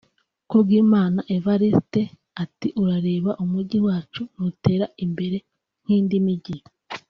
[0.49, 2.01] Kubwimana Evariste
[2.43, 5.37] ati “urareba umujyi wacu ntutera imbere
[5.83, 6.57] nk’indi mijyi